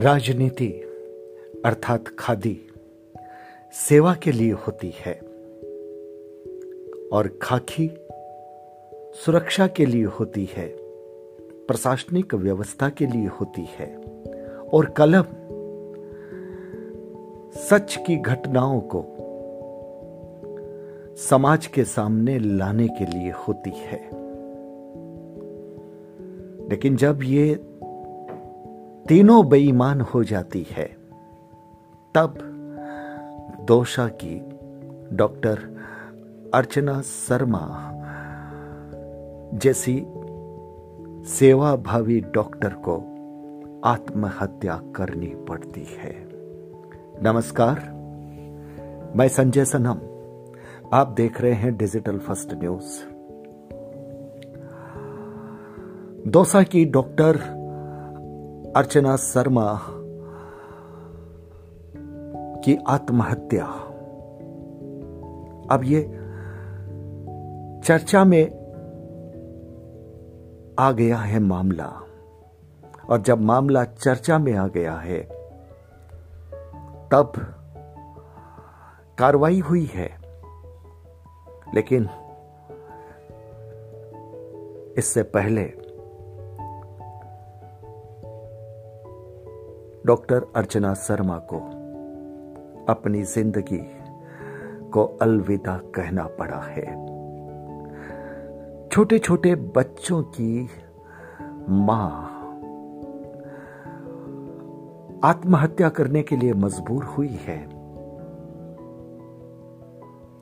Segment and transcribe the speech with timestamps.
[0.00, 0.68] राजनीति
[1.64, 2.60] अर्थात खादी
[3.72, 5.14] सेवा के लिए होती है
[7.12, 7.90] और खाकी
[9.24, 10.76] सुरक्षा के लिए होती है,
[11.40, 13.96] प्रशासनिक व्यवस्था के लिए होती है
[14.72, 15.22] और कलम
[17.60, 19.04] सच की घटनाओं को
[21.16, 24.10] समाज के सामने लाने के लिए होती है।
[26.68, 27.67] लेकिन जब ये
[29.08, 30.84] तीनों बेईमान हो जाती है।
[32.14, 32.34] तब
[33.60, 34.58] दोषा की
[35.16, 35.82] डॉक्टर
[36.54, 37.92] अर्चना शर्मा
[39.54, 40.06] जैसी
[41.28, 42.96] सेवा भावी डॉक्टर को
[43.84, 46.28] आत्महत्या करनी पड़ती है।
[47.22, 47.78] नमस्कार,
[49.16, 49.96] मैं संजय सनम।
[50.92, 53.04] आप देख रहे हैं डिजिटल फ़र्स्ट न्यूज़।
[56.30, 57.57] दोसा की डॉक्टर
[58.78, 59.80] अर्चना शर्मा
[62.64, 63.64] की आत्महत्या।
[65.70, 66.02] अब ये
[67.84, 68.46] चर्चा में
[70.78, 72.02] आ गया है मामला।
[73.10, 75.22] और जब मामला चर्चा में आ गया है,
[77.12, 77.32] तब
[79.18, 80.10] कार्रवाई हुई है।
[81.74, 82.08] लेकिन
[84.98, 85.87] इससे पहले
[90.08, 91.58] डॉक्टर अर्चना शर्मा को
[92.88, 93.80] अपनी ज़िंदगी
[94.90, 96.84] को अलविदा कहना पड़ा है।
[98.88, 100.68] छोटे छोटे बच्चों की
[101.68, 102.24] माँ
[105.24, 107.58] आत्महत्या करने के लिए मजबूर हुई है।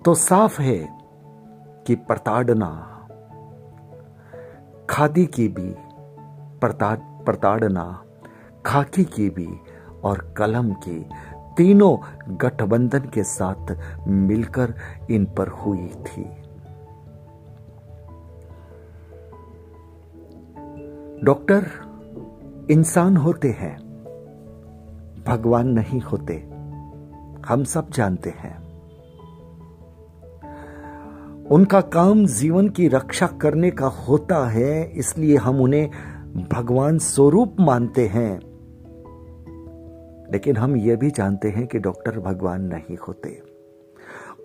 [0.03, 0.78] तो साफ़ है
[1.86, 2.73] कि प्रताड़ना,
[4.91, 5.75] खादी की भी
[6.61, 8.03] प्रताड़ना
[8.67, 9.48] खाकी की भी
[10.05, 11.07] और कलम की
[11.57, 11.96] तीनों
[12.36, 13.77] गठबंधन के साथ
[14.08, 14.74] मिलकर
[15.11, 16.24] इन पर हुई थी।
[21.24, 21.67] डॉक्टर
[22.70, 23.77] इंसान होते हैं,
[25.29, 26.35] भगवान नहीं होते,
[27.46, 28.55] हम सब जानते हैं।
[31.51, 35.91] उनका काम जीवन की रक्षा करने का होता है, इसलिए हम उन्हें
[36.52, 38.55] भगवान स्वरूप मानते हैं।
[40.33, 43.42] लेकिन हम यह भी जानते हैं कि डॉक्टर भगवान नहीं होते।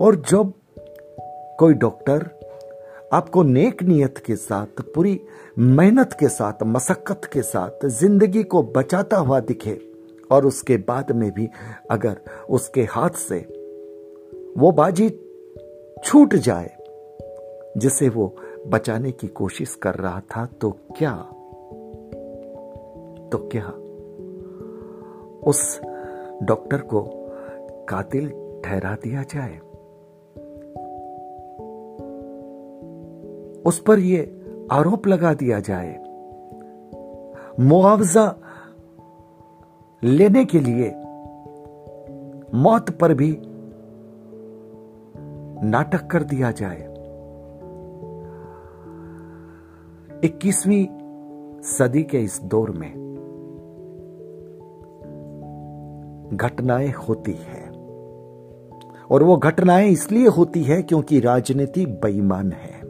[0.01, 0.53] और जब
[1.59, 2.29] कोई डॉक्टर
[3.13, 5.21] आपको नेक नियत के साथ, पूरी
[5.59, 9.79] मेहनत के साथ, मशक्कत के साथ ज़िंदगी को बचाता हुआ दिखे,
[10.31, 11.49] और उसके बाद में भी
[11.91, 12.17] अगर
[12.49, 13.39] उसके हाथ से
[14.57, 15.09] वो बाजी
[16.03, 16.71] छूट जाए,
[17.77, 18.35] जिसे वो
[18.67, 21.15] बचाने की कोशिश कर रहा था तो क्या?
[23.29, 23.73] तो क्या?
[25.51, 25.81] उस
[26.43, 27.01] डॉक्टर को
[27.89, 28.29] कातिल
[28.65, 29.59] ठहरा दिया जाए।
[33.61, 34.39] उस पर यह
[34.71, 36.03] आरोप लगा दिया जाए।
[37.59, 38.35] मुआवजा
[40.03, 40.89] लेने के लिए
[42.53, 43.37] मौत पर भी
[45.63, 46.91] नाटक कर दिया जाए।
[50.23, 50.87] इक्कीसवीं
[51.61, 53.10] सदी के इस दौर में
[56.33, 57.69] घटनाएँ होती है।
[59.11, 62.81] और वो घटनाएँ इसलिए होती है क्योंकि राजनीति बेईमान है।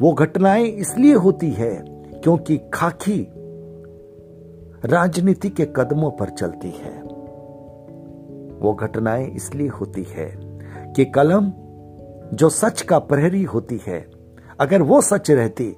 [0.00, 1.84] वो घटनाएँ इसलिए होती है
[2.24, 3.28] क्योंकि खाकी
[4.84, 7.02] राजनीति के कदमों पर चलती है।
[8.58, 10.30] वो घटनाएँ इसलिए होती है
[10.96, 11.52] कि कलम
[12.36, 14.10] जो सच का प्रहरी होती है,
[14.60, 15.76] अगर वो सच रहती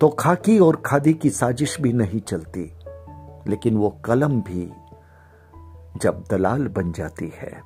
[0.00, 2.72] तो खाकी और खादी की साजिश भी नहीं चलती।
[3.46, 4.72] लेकिन वो कलम भी
[5.96, 7.62] जब दलाल बन जाती है,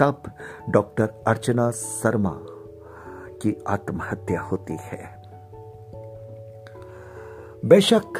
[0.00, 0.22] तब
[0.68, 2.38] डॉक्टर अर्चना शर्मा
[3.42, 5.22] की आत्महत्या होती है।
[7.64, 8.18] बेशक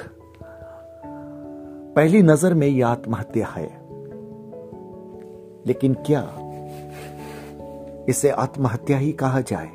[1.96, 3.66] पहली नज़र में यह आत्महत्या है,
[5.66, 6.22] लेकिन क्या
[8.08, 9.70] इसे आत्महत्या ही कहा जाए?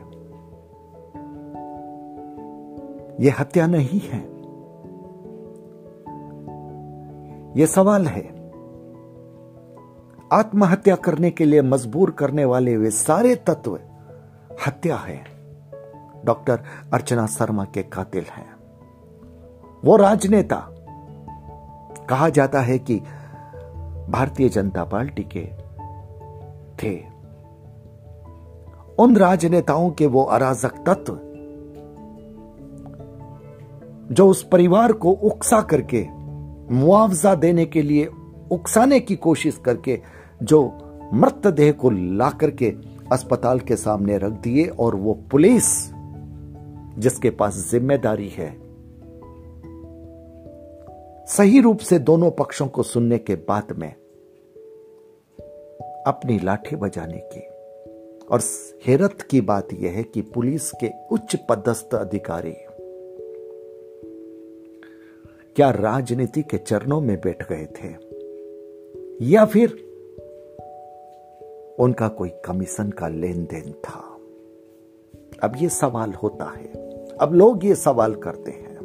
[3.20, 4.39] यह हत्या नहीं है।
[7.60, 8.52] यह सवाल है।
[10.34, 13.80] आत्महत्या करने के लिए मजबूर करने वाले वे सारे तत्व
[14.68, 15.24] हत्या है।
[16.26, 16.60] डॉक्टर
[16.94, 18.56] अर्चना शर्मा के कातिल हैं।
[19.86, 20.68] वो राजनेता।
[22.10, 23.00] कहा जाता है कि
[24.10, 25.46] भारतीय जनता पार्टी के
[26.76, 27.04] थे।
[29.00, 31.20] उन राजनेताओं के वो अराजक तत्व,
[34.14, 36.19] जो उस परिवार को उकसा करके
[36.72, 38.10] मुआवजा देने के लिए
[38.52, 40.00] उकसाने की कोशिश करके
[40.44, 40.72] जो
[41.14, 42.74] मृतदेह को ला करके
[43.12, 45.92] अस्पताल के सामने रख दिए और वो पुलिस
[46.98, 48.50] जिसके पास ज़िम्मेदारी है,
[51.26, 53.94] सही रूप से दोनों पक्षों को सुनने के बाद में
[56.08, 57.40] अपनी लाठी बजाने की।
[58.28, 58.42] और
[58.88, 62.54] हैरत की बात यह है कि पुलिस के उच्च पदस्थ अधिकारी
[65.56, 67.90] क्या राजनीति के चरणों में बैठ गए थे?
[69.22, 69.70] या फिर
[71.80, 74.18] उनका कोई कमीशन का लेन देन था?
[75.44, 76.72] अब ये सवाल होता है।
[77.22, 78.78] अब लोग ये सवाल करते हैं।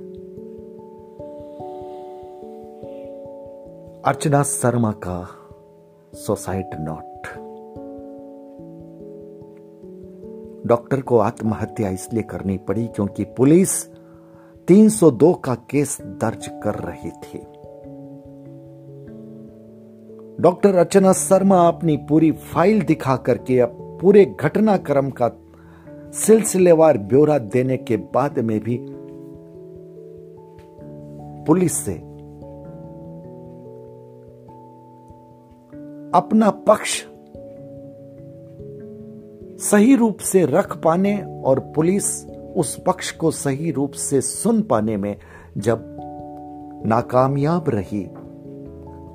[4.02, 5.28] अर्चना शर्मा का
[6.14, 7.14] सोसाइट नोट
[10.67, 13.94] डॉक्टर को आत्महत्या इसलिए करनी पड़ी क्योंकि पुलिस
[14.69, 17.38] 302 का केस दर्ज कर रही थी।
[20.40, 25.31] डॉक्टर अर्चना शर्मा अपनी पूरी फ़ाइल दिखा करके अब पूरे घटनाक्रम का
[26.12, 28.78] सिलसिलेवार ब्यौरा देने के बाद में भी
[31.46, 31.94] पुलिस से
[36.19, 37.05] अपना पक्ष
[39.64, 44.97] सही रूप से रख पाने और पुलिस उस पक्ष को सही रूप से सुन पाने
[44.97, 45.17] में
[45.59, 45.97] जब
[46.87, 48.05] नाकामयाब रही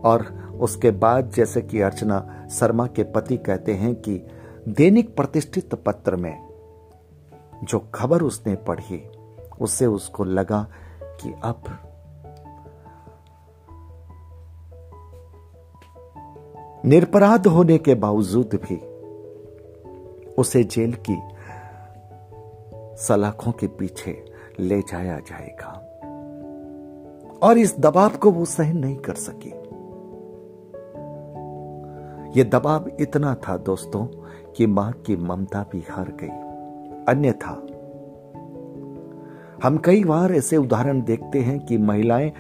[0.04, 4.28] और उसके बाद जैसे कि अर्चना शर्मा के पति कहते हैं कि
[4.68, 6.50] दैनिक प्रतिष्ठित पत्र में
[7.64, 9.08] जो खबर उसने पढ़ी,
[9.62, 10.68] उससे उसको लगा
[11.04, 11.64] कि अब
[16.86, 18.78] निरपराध होने के बावजूद भी
[20.34, 21.39] उसे जेल की
[23.00, 24.25] सलाखों के पीछे
[24.60, 25.86] ले जाया जाएगा।
[27.44, 29.50] और इस दबाव को वो सहन नहीं कर सकी।
[32.40, 34.06] यह दबाव इतना था दोस्तों
[34.51, 36.50] कि माँ की ममता भी हार गई।
[37.13, 37.66] अन्यथा,
[39.63, 42.34] हम कई बार ऐसे उदाहरण देखते हैं कि महिलाएँ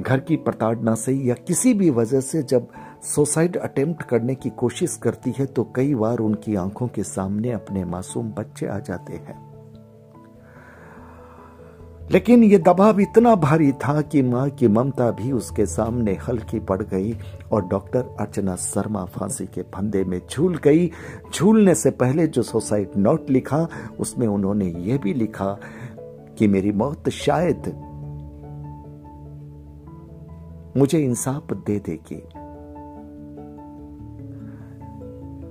[0.00, 2.68] घर की प्रताड़ना से या किसी भी वजह से जब
[3.02, 7.84] सुसाइड अटेम्प्ट करने की कोशिश करती है तो कई बार उनकी आँखों के सामने अपने
[7.84, 9.49] मासूम बच्चे आ जाते हैं।
[12.12, 16.82] लेकिन यह दबाव इतना भारी था कि माँ की ममता भी उसके सामने हल्की पड़
[16.82, 17.16] गई
[17.52, 20.90] और डॉक्टर अर्चना शर्मा फांसी के फंदे में झूल गई।
[21.34, 23.68] झूलने से पहले जो सुसाइड नोट लिखा,
[24.00, 25.58] उसमें उन्होंने यह भी लिखा
[26.38, 27.62] कि मेरी मौत शायद
[30.76, 32.22] मुझे इंसाफ दे देगी।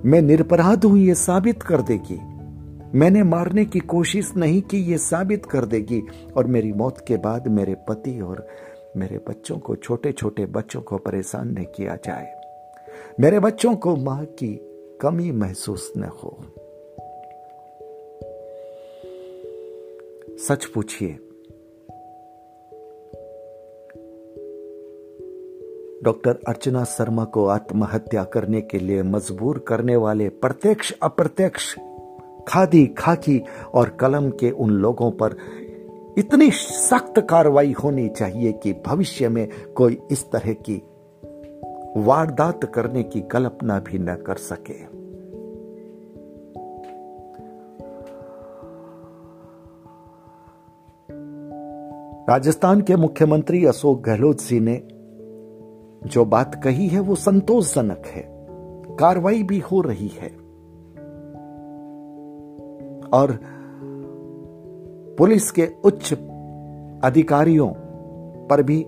[0.08, 2.29] मैं निरपराध हूँ यह साबित कर देगी।
[2.94, 6.02] मैंने मारने की कोशिश नहीं की यह साबित कर देगी।
[6.36, 8.48] और मेरी मौत के बाद मेरे पति और
[8.96, 12.40] मेरे बच्चों को छोटे छोटे बच्चों को परेशान न किया जाए।
[13.20, 14.60] मेरे बच्चों को माँ की
[15.00, 16.38] कमी महसूस न हो।
[20.38, 21.18] सच पूछिए।
[26.02, 31.76] डॉक्टर अर्चना शर्मा को आत्महत्या करने के लिए मजबूर करने वाले प्रत्यक्ष अप्रत्यक्ष
[32.50, 33.42] खादी, खाकी
[33.74, 35.36] और कलम के उन लोगों पर
[36.18, 40.82] इतनी सख्त कार्रवाई होनी चाहिए कि भविष्य में कोई इस तरह की
[41.96, 45.00] वारदात करने की कल्पना भी न कर सके।
[52.32, 54.82] राजस्थान के मुख्यमंत्री अशोक गहलोत जी ने
[56.08, 58.46] जो बात कही है, वो संतोषजनक है।
[58.96, 60.39] कार्रवाई भी हो रही है।
[63.12, 63.38] और
[65.18, 66.12] पुलिस के उच्च
[67.04, 67.68] अधिकारियों
[68.46, 68.86] पर भी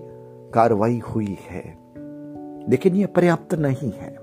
[0.53, 1.77] कार्रवाई हुई है।
[2.69, 4.17] लेकिन यह पर्याप्त नहीं है।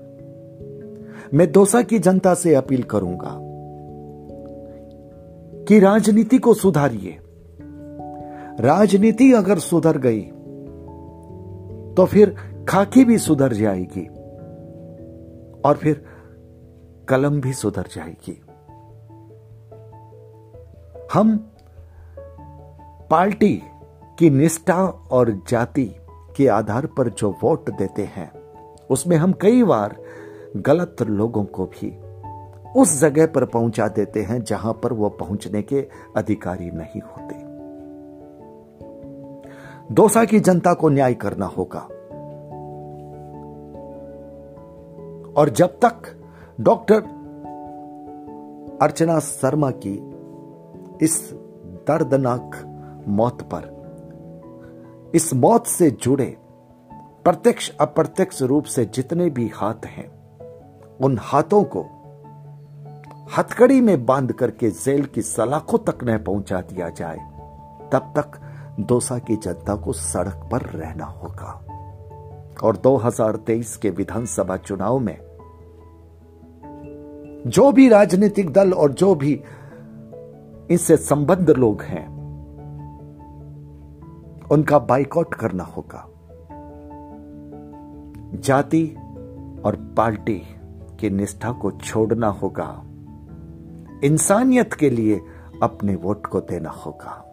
[1.33, 3.37] मैं दोसा की जनता से अपील करूँगा
[5.67, 7.17] कि राजनीति को सुधारिए।
[8.59, 10.21] राजनीति अगर सुधर गई
[11.97, 12.35] तो फिर
[12.69, 14.07] खाकी भी सुधर जाएगी
[15.65, 16.05] और फिर
[17.09, 18.41] कलम भी सुधर जाएगी।
[21.13, 21.51] हम
[23.09, 23.63] पार्टी
[24.19, 25.95] की निष्ठा और जाति
[26.37, 28.31] के आधार पर जो वोट देते हैं,
[28.89, 29.97] उसमें हम कई बार
[30.57, 31.97] गलत लोगों को भी
[32.81, 35.87] उस जगह पर पहुँचा देते हैं जहाँ पर वो पहुँचने के
[36.17, 37.35] अधिकारी नहीं होते।
[39.93, 41.79] दोसा की जनता को न्याय करना होगा।
[45.41, 46.19] और जब तक
[46.61, 47.01] डॉक्टर
[48.81, 50.10] अर्चना शर्मा की
[51.01, 51.31] इस
[51.87, 52.51] दर्दनाक
[53.07, 53.81] मौत पर।
[55.15, 56.37] इस मौत से जुड़े
[56.93, 60.11] प्रत्यक्ष अप्रत्यक्ष रूप से जितने भी हाथ हैं,
[60.97, 61.81] उन हाथों को
[63.37, 67.17] हथकड़ी में बाँध करके जेल की सलाखों तक न पहुँचा दिया जाए,
[67.91, 68.31] तब तक
[68.79, 71.65] दोसा की जनता को सड़क पर रहना होगा।
[72.63, 75.17] और 2023 के विधानसभा चुनाव में
[77.47, 79.41] जो भी राजनीतिक दल और जो भी
[80.71, 82.21] इससे संबद्ध लोग हैं।
[84.51, 86.07] उनका बाइकआउट करना होगा।
[88.35, 88.95] जाति
[89.65, 90.43] और पार्टी
[90.99, 92.83] की निष्ठा को छोड़ना होगा।
[94.03, 95.21] इंसानियत के लिए
[95.63, 97.27] अपने वोट को देना होगा।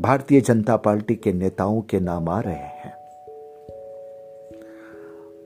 [0.00, 2.92] भारतीय जनता पार्टी के नेताओं के नाम आ रहे हैं।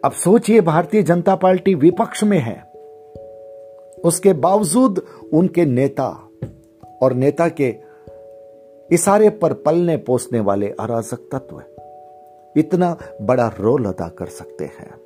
[0.05, 2.70] अब सोचिए, भारतीय जनता पार्टी विपक्ष में है।
[4.05, 5.03] उसके बावजूद
[5.33, 6.29] उनके नेता
[7.03, 7.75] और नेता के
[8.93, 11.63] इशारे पर पलने पोसने वाले अराजक तत्व
[12.57, 15.01] इतना बड़ा रोल अदा कर सकते हैं।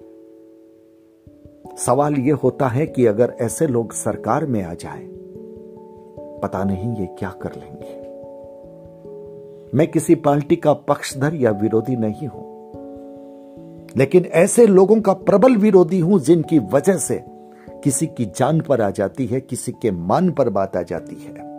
[1.76, 5.08] सवाल यह होता है कि अगर ऐसे लोग सरकार में आ जाएँ,
[6.42, 8.04] पता नहीं ये क्या कर लेंगे।
[9.76, 12.54] मैं किसी पार्टी का पक्षधर या विरोधी नहीं हूँ
[13.96, 17.24] लेकिन ऐसे लोगों का प्रबल विरोधी हूँ जिनकी वजह से
[17.84, 21.54] किसी की जान पर आ जाती है, किसी के मान पर बात आ जाती है।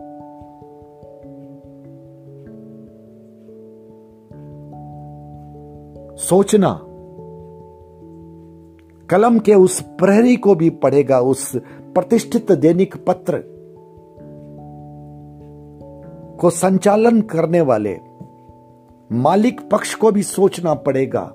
[6.17, 6.79] सोचना,
[9.09, 13.43] कलम के उस प्रहरी को भी पड़ेगा उस प्रतिष्ठित दैनिक पत्र
[16.39, 17.97] को संचालन करने वाले।
[19.11, 21.33] मालिक पक्ष को भी सोचना पड़ेगा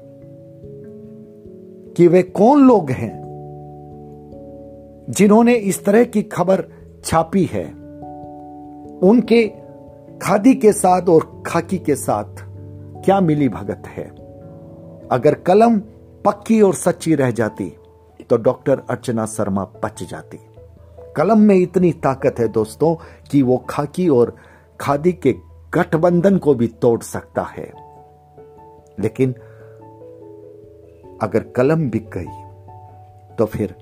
[1.96, 3.19] कि वे कौन लोग हैं?
[5.10, 6.64] जिन्होंने इस तरह की खबर
[7.04, 7.64] छापी है,
[9.02, 9.46] उनके
[10.22, 12.42] खादी के साथ और खाकी के साथ
[13.04, 14.04] क्या मिली भगत है?
[15.08, 15.78] अगर कलम
[16.24, 17.72] पक्की और सच्ची रह जाती
[18.30, 20.38] तो डॉक्टर अर्चना शर्मा बच जाती।
[21.16, 22.94] कलम में इतनी ताकत है दोस्तों
[23.30, 24.34] कि वो खाकी और
[24.80, 25.34] खादी के
[25.74, 27.72] गठबंधन को भी तोड़ सकता है।
[29.00, 29.34] लेकिन
[31.22, 33.74] अगर कलम बिक गई तो फिर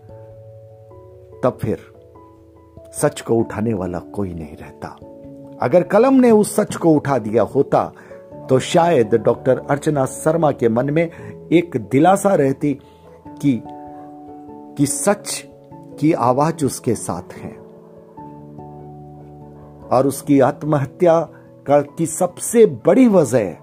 [1.45, 1.79] तब फिर
[2.93, 4.89] सच को उठाने वाला कोई नहीं रहता।
[5.63, 7.93] अगर कलम ने उस सच को उठा दिया होता
[8.49, 11.11] तो शायद डॉक्टर अर्चना शर्मा के मन में
[11.53, 12.81] एक दिलासा रहती
[13.43, 13.63] कि
[14.77, 15.45] कि सच
[16.01, 17.51] की आवाज़ उसके साथ है।
[19.89, 21.21] और उसकी आत्महत्या
[21.67, 23.57] का की सबसे बड़ी वजह,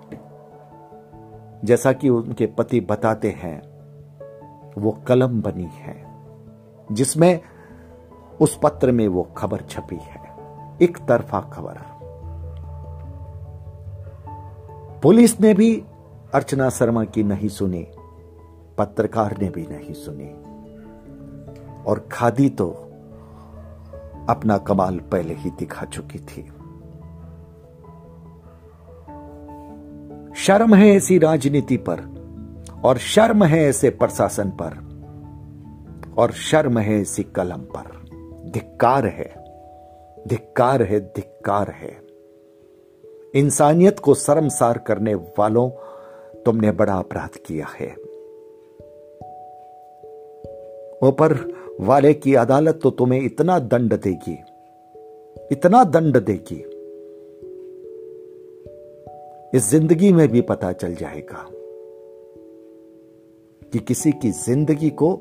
[1.63, 3.61] जैसा कि उनके पति बताते हैं,
[4.77, 6.05] वो कलम बनी है,
[6.91, 7.39] जिसमें
[8.41, 10.25] उस पत्र में वो खबर छपी है।
[10.81, 11.95] एक तरफा खबर।
[15.03, 15.83] पुलिस ने भी
[16.33, 17.87] अर्चना शर्मा की नहीं सुनी,
[18.77, 20.45] पत्रकार ने भी नहीं सुनी।
[21.83, 22.69] और खादी तो
[24.29, 26.51] अपना कमाल पहले ही दिखा चुकी थी।
[30.35, 32.25] शर्म है ऐसी राजनीति पर,
[32.85, 34.85] और शर्म है ऐसे प्रशासन पर,
[36.17, 38.04] और शर्म है ऐसी कलम पर।
[38.55, 39.27] धिक्कार है
[40.27, 41.91] धिक्कार है धिक्कार है।
[43.35, 45.69] इंसानियत को शर्मसार करने वालों
[46.43, 47.89] तुमने बड़ा अपराध किया है।
[51.03, 51.33] ऊपर
[51.81, 54.37] वाले की अदालत तो तुम्हें इतना दंड देगी,
[55.51, 56.63] इतना दंड देगी।
[59.57, 61.45] इस ज़िंदगी में भी पता चल जाएगा
[63.71, 65.11] कि किसी की ज़िंदगी को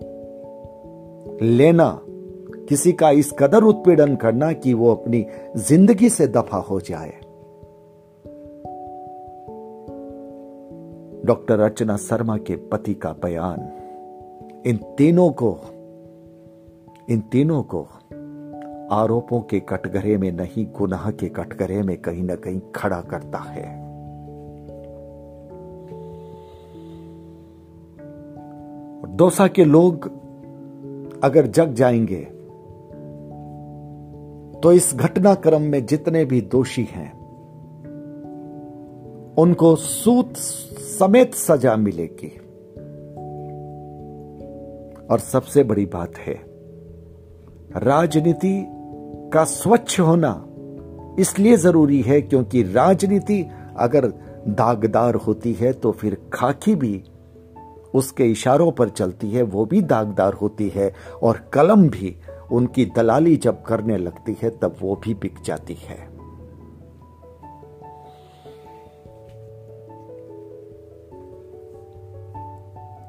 [1.42, 2.03] लेना
[2.68, 7.12] किसी का इस कदर उत्पीड़न करना कि वो अपनी ज़िंदगी से दफ़ा हो जाए।
[11.24, 13.60] डॉक्टर अर्चना शर्मा के पति का बयान,
[14.66, 15.58] इन तीनों को,
[17.10, 17.86] इन तीनों को
[18.90, 23.84] आरोपों के कटघरे में नहीं, गुनाह के कटघरे में कहीं ना कहीं खड़ा करता है।
[29.16, 30.10] दोसा के लोग
[31.24, 32.33] अगर जग जाएँगे
[34.64, 37.10] तो इस घटनाक्रम में जितने भी दोषी हैं,
[39.34, 42.30] उनको सूत समेत सजा मिलेगी।
[45.06, 46.34] और सबसे बड़ी बात है,
[47.76, 48.54] राजनीति
[49.32, 50.32] का स्वच्छ होना
[51.18, 53.44] इसलिए ज़रूरी है क्योंकि राजनीति
[53.78, 54.12] अगर
[54.48, 57.02] दागदार होती है तो फिर खाकी भी
[57.94, 60.92] उसके इशारों पर चलती है, वो भी दागदार होती है
[61.22, 62.16] और कलम भी
[62.52, 66.14] उनकी दलाली जब करने लगती है, तब वो भी बिक जाती है।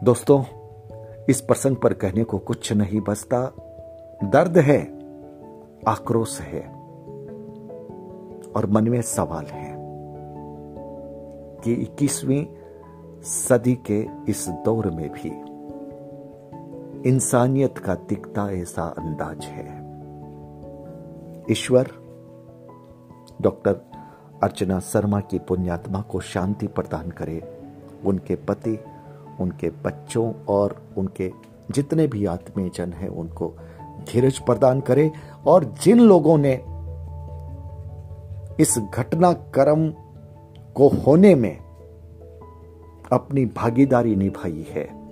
[0.03, 0.43] दोस्तों,
[1.29, 3.53] इस प्रसंग पर कहने को कुछ नहीं बचता।
[4.23, 4.81] दर्द है,
[5.87, 6.61] आक्रोश है,
[8.55, 9.75] और मन में सवाल है
[11.61, 12.45] कि इक्कीसवीं
[13.21, 15.44] सदी के इस दौर में भी
[17.05, 19.65] इंसानियत का दिखता ऐसा अंदाज है।
[21.51, 21.87] ईश्वर,
[23.41, 23.73] डॉक्टर
[24.43, 27.59] अर्चना शर्मा की पुण्यात्मा को शांति प्रदान करे,
[28.05, 28.79] उनके पति,
[29.39, 31.31] उनके बच्चों और उनके
[31.71, 33.53] जितने भी आत्मीय जन हैं, उनको
[34.09, 35.11] धीरज प्रदान करे
[35.47, 36.53] और जिन लोगों ने
[38.59, 39.89] इस घटनाक्रम
[40.73, 41.57] को होने में
[43.11, 45.04] अपनी भागीदारी निभाई है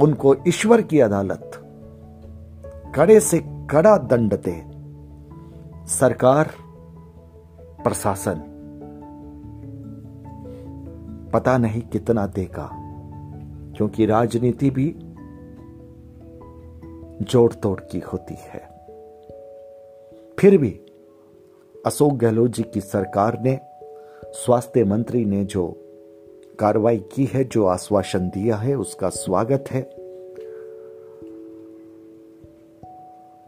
[0.00, 1.50] उनको ईश्वर की अदालत।
[2.94, 3.38] कड़े से
[3.70, 4.72] कड़ा दंड दे
[5.86, 6.50] सरकार,
[7.84, 8.48] प्रशासन।
[11.34, 12.70] पता नहीं कितना देगा,
[13.76, 14.96] क्योंकि राजनीति भी
[17.24, 18.60] जोड़ तोड़ की होती है।
[20.38, 20.70] फिर भी
[21.86, 23.60] अशोक गहलोत जी की सरकार ने,
[24.24, 25.81] स्वास्थ्य मंत्री ने जो
[26.58, 29.82] कार्रवाई की है, जो आश्वासन दिया है, उसका स्वागत है।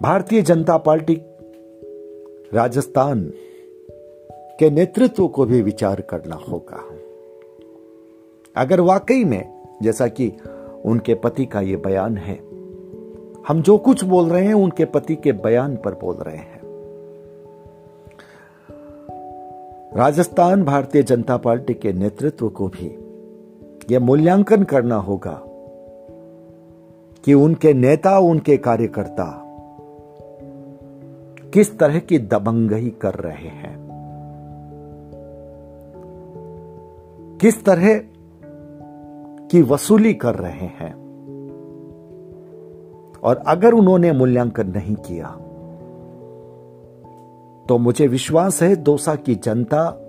[0.03, 1.21] भारतीय जनता पार्टी
[2.55, 3.33] राजस्थान
[4.31, 6.85] के नेतृत्व को भी विचार करना होगा।
[8.57, 10.33] अगर वाकई में, जैसा कि
[10.85, 12.37] उनके पति का यह बयान है,
[13.49, 16.54] हम जो कुछ बोल रहे हैं, उनके पति के बयान पर बोल रहे हैं।
[19.97, 22.99] राजस्थान भारतीय जनता पार्टी के नेतृत्व को भी
[23.91, 25.43] यह मूल्यांकन करना होगा
[27.25, 29.41] कि उनके नेता, उनके कार्यकर्ता
[31.55, 33.89] किस तरह की दबंगई कर रहे हैं।
[37.41, 37.99] किस तरह
[39.49, 40.95] की वसूली कर रहे हैं।
[43.23, 45.39] और अगर उन्होंने मूल्यांकन नहीं किया
[47.69, 50.01] तो मुझे विश्वास है दोसा की जनता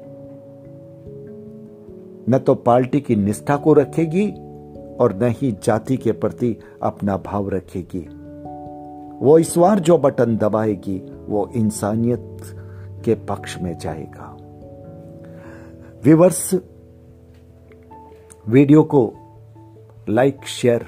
[2.29, 4.27] न तो पार्टी की निष्ठा को रखेगी
[4.99, 8.07] और न ही जाति के प्रति अपना भाव रखेगी।
[9.21, 12.37] वो इस बार जो बटन दबाएगी, वो इंसानियत
[13.05, 14.31] के पक्ष में जाएगा।
[16.03, 16.53] विवर्स
[18.47, 19.11] वीडियो को
[20.09, 20.85] लाइक, शेयर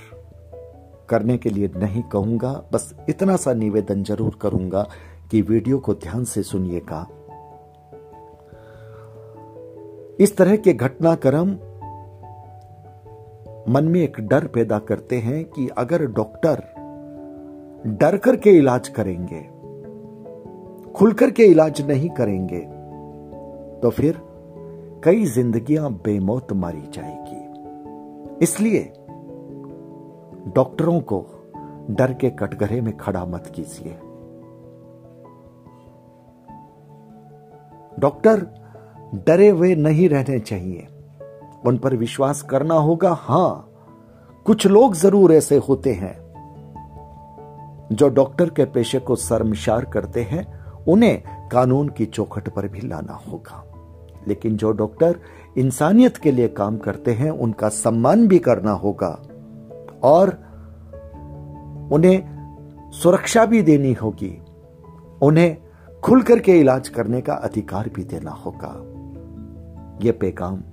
[1.09, 4.87] करने के लिए नहीं कहूँगा, बस इतना सा निवेदन ज़रूर करूँगा
[5.31, 7.07] कि वीडियो को ध्यान से सुनिएगा।
[10.19, 11.49] इस तरह के घटनाक्रम
[13.73, 16.63] मन में एक डर पैदा करते हैं कि अगर डॉक्टर
[17.91, 19.41] डर करके इलाज करेंगे,
[20.91, 22.59] खुलकर के इलाज नहीं करेंगे
[23.81, 24.21] तो फिर
[25.03, 28.83] कई जिंदगियाँ बेमौत मारी जाएगी। इसलिए
[30.55, 31.25] डॉक्टरों को
[31.89, 33.97] डर के कटघरे में खड़ा मत कीजिए।
[38.07, 38.45] डॉक्टर
[39.27, 40.87] डरे हुए नहीं रहने चाहिए।
[41.65, 43.71] उन पर विश्वास करना होगा, हाँ,
[44.45, 46.15] कुछ लोग ज़रूर ऐसे होते हैं
[47.91, 50.45] जो डॉक्टर के पेशे को शर्मशार करते हैं,
[50.87, 53.63] उन्हें कानून की चौखट पर भी लाना होगा।
[54.27, 55.19] लेकिन जो डॉक्टर
[55.57, 59.19] इंसानियत के लिए काम करते हैं, उनका सम्मान भी करना होगा
[60.03, 60.29] और
[61.91, 64.41] उन्हें सुरक्षा भी देनी होगी।
[65.21, 65.57] उन्हें
[66.07, 68.69] खुल करके इलाज करने का अधिकार भी देना होगा।
[70.05, 70.63] यह पैगाम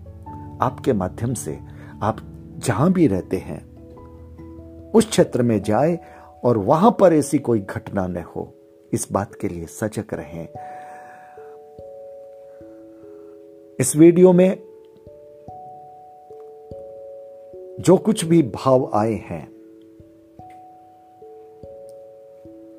[0.61, 1.59] आपके माध्यम से
[2.03, 2.17] आप
[2.57, 3.65] जहाँ भी रहते हैं,
[4.91, 5.99] उस क्षेत्र में जाए
[6.45, 8.55] और वहाँ पर ऐसी कोई घटना न हो।
[8.93, 10.49] इस बात के लिए सजग रहें।
[13.81, 14.59] इस वीडियो में
[17.81, 19.54] जो कुछ भी भाव आए हैं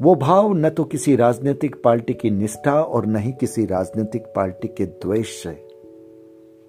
[0.02, 4.68] वो भाव न तो किसी राजनीतिक पार्टी की निष्ठा और न ही किसी राजनीतिक पार्टी
[4.68, 5.52] के द्वेष से,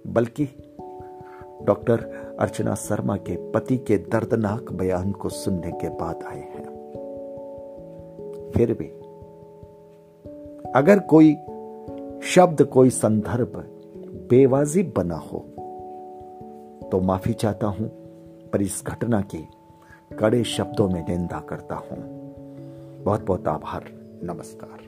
[0.05, 0.45] बल्कि
[1.65, 2.01] डॉक्टर
[2.41, 6.65] अर्चना शर्मा के पति के दर्दनाक बयान को सुनने के बाद आए हैं।
[8.53, 8.89] फिर भी,
[10.73, 11.33] अगर कोई
[12.25, 13.63] शब्द, कोई संदर्भ
[14.31, 15.39] बेवाजिब बना हो
[16.93, 17.89] तो माफ़ी चाहता हूँ,
[18.53, 19.47] पर इस घटना की
[20.19, 22.26] कड़े शब्दों में निंदा करता हूँ।
[23.07, 23.85] बहुत बहुत आभार
[24.23, 24.79] नमस्कार।